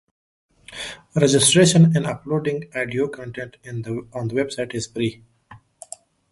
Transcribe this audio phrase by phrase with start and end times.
[1.13, 5.23] Registration and uploading audio content on the website is free.